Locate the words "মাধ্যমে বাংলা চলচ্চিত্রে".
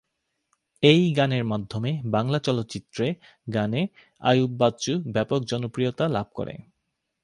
1.45-3.05